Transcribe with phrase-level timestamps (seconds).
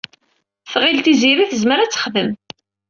[0.71, 2.31] Tɣil Tiziri tezmer ad t-texdem.